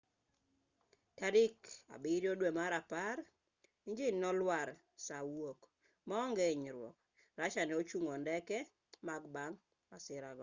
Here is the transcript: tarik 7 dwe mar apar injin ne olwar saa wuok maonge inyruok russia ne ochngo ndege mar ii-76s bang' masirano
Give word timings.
tarik 1.17 1.57
7 1.95 2.39
dwe 2.39 2.49
mar 2.59 2.71
apar 2.81 3.17
injin 3.87 4.15
ne 4.19 4.25
olwar 4.33 4.67
saa 5.05 5.23
wuok 5.35 5.59
maonge 6.09 6.45
inyruok 6.55 6.97
russia 7.39 7.63
ne 7.65 7.73
ochngo 7.81 8.13
ndege 8.23 8.59
mar 9.07 9.19
ii-76s 9.23 9.33
bang' 9.35 9.57
masirano 9.89 10.39